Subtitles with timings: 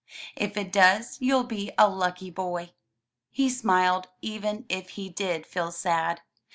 [0.35, 2.73] If it does you'll be a lucky boy.
[3.29, 6.21] He smiled even if he did feel sad.